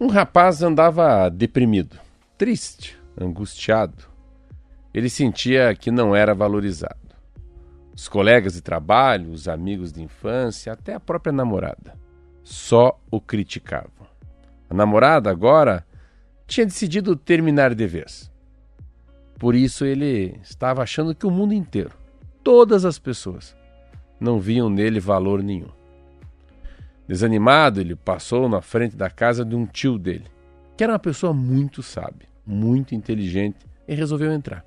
Um 0.00 0.06
rapaz 0.06 0.62
andava 0.62 1.28
deprimido, 1.28 1.98
triste, 2.36 2.96
angustiado. 3.20 4.04
Ele 4.94 5.10
sentia 5.10 5.74
que 5.74 5.90
não 5.90 6.14
era 6.14 6.36
valorizado. 6.36 6.94
Os 7.92 8.06
colegas 8.06 8.52
de 8.52 8.60
trabalho, 8.60 9.32
os 9.32 9.48
amigos 9.48 9.92
de 9.92 10.00
infância, 10.00 10.72
até 10.72 10.94
a 10.94 11.00
própria 11.00 11.32
namorada, 11.32 11.94
só 12.44 12.96
o 13.10 13.20
criticavam. 13.20 14.06
A 14.70 14.74
namorada 14.74 15.32
agora 15.32 15.84
tinha 16.46 16.64
decidido 16.64 17.16
terminar 17.16 17.74
de 17.74 17.86
vez. 17.88 18.30
Por 19.36 19.56
isso 19.56 19.84
ele 19.84 20.38
estava 20.44 20.80
achando 20.80 21.12
que 21.12 21.26
o 21.26 21.30
mundo 21.30 21.52
inteiro, 21.52 21.90
todas 22.44 22.84
as 22.84 23.00
pessoas, 23.00 23.56
não 24.20 24.38
viam 24.38 24.70
nele 24.70 25.00
valor 25.00 25.42
nenhum. 25.42 25.77
Desanimado, 27.08 27.80
ele 27.80 27.96
passou 27.96 28.50
na 28.50 28.60
frente 28.60 28.94
da 28.94 29.08
casa 29.08 29.42
de 29.42 29.56
um 29.56 29.64
tio 29.64 29.98
dele, 29.98 30.26
que 30.76 30.84
era 30.84 30.92
uma 30.92 30.98
pessoa 30.98 31.32
muito 31.32 31.82
sábia, 31.82 32.28
muito 32.46 32.94
inteligente, 32.94 33.66
e 33.88 33.94
resolveu 33.94 34.30
entrar. 34.30 34.62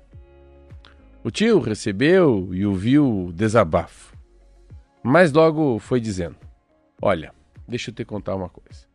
O 1.22 1.30
tio 1.30 1.60
recebeu 1.60 2.48
e 2.52 2.66
ouviu 2.66 3.26
o 3.26 3.32
desabafo, 3.32 4.16
mas 5.04 5.32
logo 5.32 5.78
foi 5.78 6.00
dizendo: 6.00 6.34
Olha, 7.00 7.32
deixa 7.68 7.90
eu 7.90 7.94
te 7.94 8.04
contar 8.04 8.34
uma 8.34 8.48
coisa. 8.48 8.86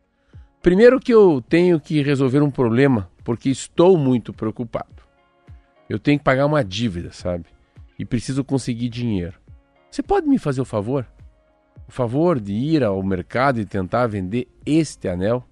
Primeiro 0.60 1.00
que 1.00 1.14
eu 1.14 1.40
tenho 1.40 1.80
que 1.80 2.02
resolver 2.02 2.42
um 2.42 2.50
problema 2.50 3.10
porque 3.24 3.48
estou 3.48 3.96
muito 3.96 4.30
preocupado. 4.30 5.02
Eu 5.88 5.98
tenho 5.98 6.18
que 6.18 6.24
pagar 6.24 6.44
uma 6.44 6.62
dívida, 6.62 7.12
sabe? 7.12 7.46
E 7.98 8.04
preciso 8.04 8.44
conseguir 8.44 8.90
dinheiro. 8.90 9.40
Você 9.90 10.02
pode 10.02 10.26
me 10.26 10.38
fazer 10.38 10.60
o 10.60 10.66
favor? 10.66 11.06
O 11.88 11.92
favor 11.92 12.38
de 12.38 12.52
ir 12.52 12.84
ao 12.84 13.02
mercado 13.02 13.58
e 13.58 13.64
tentar 13.64 14.06
vender 14.06 14.46
este 14.66 15.08
anel? 15.08 15.42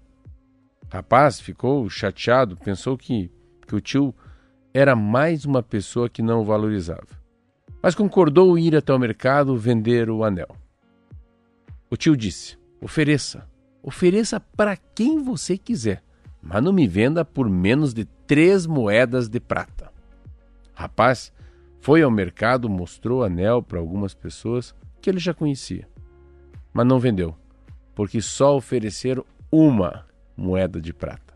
Rapaz 0.87 1.39
ficou 1.39 1.89
chateado, 1.89 2.55
pensou 2.55 2.95
que, 2.95 3.31
que 3.65 3.75
o 3.75 3.81
tio 3.81 4.13
era 4.71 4.95
mais 4.95 5.45
uma 5.45 5.63
pessoa 5.63 6.07
que 6.07 6.21
não 6.21 6.41
o 6.41 6.45
valorizava. 6.45 7.07
Mas 7.81 7.95
concordou 7.95 8.57
ir 8.57 8.75
até 8.75 8.93
o 8.93 8.99
mercado 8.99 9.57
vender 9.57 10.11
o 10.11 10.23
anel. 10.23 10.55
O 11.89 11.97
tio 11.97 12.15
disse: 12.15 12.55
ofereça, 12.79 13.49
ofereça 13.81 14.39
para 14.39 14.77
quem 14.77 15.23
você 15.23 15.57
quiser, 15.57 16.03
mas 16.39 16.63
não 16.63 16.71
me 16.71 16.87
venda 16.87 17.25
por 17.25 17.49
menos 17.49 17.95
de 17.95 18.05
três 18.27 18.67
moedas 18.67 19.27
de 19.27 19.39
prata. 19.39 19.91
Rapaz 20.75 21.33
foi 21.79 22.03
ao 22.03 22.11
mercado, 22.11 22.69
mostrou 22.69 23.21
o 23.21 23.23
anel 23.23 23.63
para 23.63 23.79
algumas 23.79 24.13
pessoas 24.13 24.75
que 25.01 25.09
ele 25.09 25.19
já 25.19 25.33
conhecia, 25.33 25.87
mas 26.77 26.85
não 26.85 26.99
vendeu, 26.99 27.35
porque 27.95 28.21
só 28.21 28.55
ofereceram 28.55 29.25
uma 29.51 30.05
moeda 30.37 30.79
de 30.79 30.93
prata. 30.93 31.33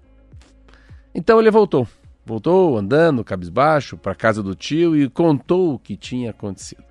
Então 1.14 1.40
ele 1.40 1.50
voltou 1.50 1.88
Voltou 2.24 2.78
andando, 2.78 3.24
cabisbaixo, 3.24 3.98
para 3.98 4.12
a 4.12 4.16
casa 4.16 4.44
do 4.44 4.54
tio 4.54 4.96
e 4.96 5.10
contou 5.10 5.74
o 5.74 5.80
que 5.80 5.98
tinha 5.98 6.30
acontecido. 6.30 6.84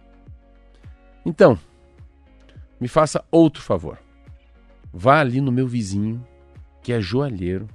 Então, 1.24 1.56
me 2.80 2.88
faça 2.88 3.24
outro 3.30 3.62
favor. 3.62 3.98
Vá 4.92 5.20
ali 5.20 5.40
no 5.40 5.52
meu 5.52 5.68
vizinho, 5.68 6.26
que 6.82 6.92
é 6.92 7.00
joalheiro, 7.00 7.68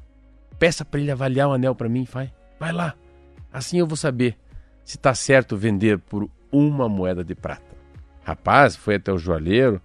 peça 0.60 0.84
para 0.84 1.00
ele 1.00 1.12
avaliar 1.12 1.48
o 1.48 1.54
anel 1.54 1.74
para 1.74 1.88
mim, 1.88 2.04
vai. 2.04 2.34
Vai 2.60 2.74
lá. 2.74 2.94
Assim 3.54 3.80
eu 3.80 3.88
vou 3.88 3.96
saber 3.96 4.38
se 4.84 4.98
está 4.98 5.16
certo 5.16 5.56
vender 5.56 5.98
por 5.98 6.30
uma 6.52 6.90
moeda 6.90 7.24
de 7.24 7.34
prata. 7.34 7.76
Rapaz 8.26 8.76
foi 8.76 8.96
até 8.96 9.14
o 9.14 9.18
joalheiro. 9.18 9.82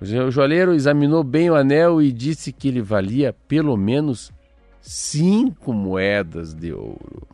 O 0.00 0.30
joalheiro 0.30 0.74
examinou 0.74 1.22
bem 1.22 1.50
o 1.50 1.54
anel 1.54 2.02
e 2.02 2.12
disse 2.12 2.52
que 2.52 2.68
ele 2.68 2.82
valia 2.82 3.34
pelo 3.46 3.76
menos 3.76 4.32
cinco 4.80 5.72
moedas 5.72 6.52
de 6.54 6.72
ouro. 6.72 7.26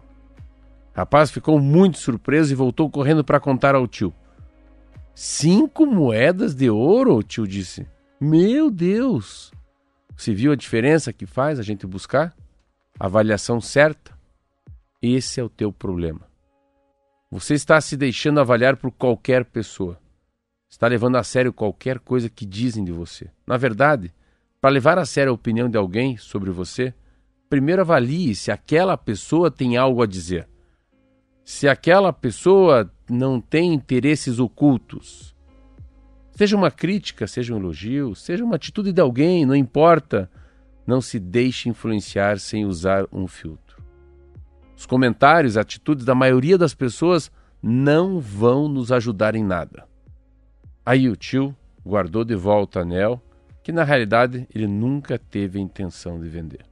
Rapaz 0.93 1.31
ficou 1.31 1.59
muito 1.59 1.99
surpreso 1.99 2.53
e 2.53 2.57
voltou 2.57 2.91
correndo 2.91 3.25
para 3.25 3.41
contar 3.41 3.75
ao 3.75 3.87
tio. 3.87 4.13
Cinco 5.15 5.87
moedas 5.87 6.55
de 6.55 6.71
ouro? 6.71 7.17
O 7.17 7.23
tio 7.23 7.47
disse. 7.47 7.87
Meu 8.21 8.71
Deus! 8.71 9.53
Você 10.17 10.35
viu 10.35 10.53
a 10.53 10.57
diferença 10.57 11.13
que 11.13 11.27
faz 11.27 11.59
a 11.59 11.63
gente 11.63 11.87
buscar? 11.87 12.35
A 12.99 13.07
avaliação 13.07 13.61
certa? 13.61 14.13
Esse 15.01 15.41
é 15.41 15.43
o 15.43 15.49
teu 15.49 15.73
problema. 15.73 16.29
Você 17.31 17.55
está 17.55 17.81
se 17.81 17.97
deixando 17.97 18.41
avaliar 18.41 18.77
por 18.77 18.91
qualquer 18.91 19.45
pessoa. 19.45 19.99
Está 20.71 20.87
levando 20.87 21.17
a 21.17 21.25
sério 21.25 21.53
qualquer 21.53 21.99
coisa 21.99 22.31
que 22.31 22.47
dizem 22.47 22.85
de 22.85 22.93
você. 22.93 23.29
Na 23.45 23.57
verdade, 23.57 24.15
para 24.61 24.71
levar 24.71 24.99
a 24.99 25.05
sério 25.05 25.33
a 25.33 25.35
opinião 25.35 25.69
de 25.69 25.77
alguém 25.77 26.17
sobre 26.17 26.51
você, 26.51 26.95
primeiro 27.49 27.83
avalie 27.83 28.37
se 28.37 28.53
aquela 28.53 28.97
pessoa 28.97 29.51
tem 29.51 29.77
algo 29.77 30.01
a 30.01 30.07
dizer. 30.07 30.49
Se 31.45 31.69
aquela 31.69 32.13
pessoa 32.13 32.89
não 33.11 33.41
tem 33.41 33.75
interesses 33.75 34.39
ocultos. 34.39 35.35
Seja 36.37 36.57
uma 36.57 36.71
crítica, 36.71 37.27
seja 37.27 37.53
um 37.53 37.59
elogio, 37.59 38.15
seja 38.15 38.45
uma 38.45 38.55
atitude 38.55 38.93
de 38.93 39.01
alguém, 39.01 39.45
não 39.45 39.57
importa. 39.57 40.31
Não 40.87 41.01
se 41.01 41.19
deixe 41.19 41.69
influenciar 41.69 42.39
sem 42.39 42.65
usar 42.65 43.07
um 43.13 43.27
filtro. 43.27 43.83
Os 44.77 44.87
comentários, 44.87 45.57
atitudes 45.57 46.05
da 46.05 46.15
maioria 46.15 46.57
das 46.57 46.75
pessoas 46.75 47.31
não 47.61 48.21
vão 48.21 48.69
nos 48.69 48.93
ajudar 48.93 49.35
em 49.35 49.45
nada. 49.45 49.90
Aí 50.91 51.09
o 51.09 51.15
tio 51.15 51.55
guardou 51.87 52.25
de 52.25 52.35
volta 52.35 52.81
o 52.81 52.83
anel, 52.83 53.23
que 53.63 53.71
na 53.71 53.85
realidade 53.85 54.45
ele 54.53 54.67
nunca 54.67 55.17
teve 55.17 55.57
a 55.57 55.63
intenção 55.63 56.19
de 56.19 56.29
vender. 56.29 56.65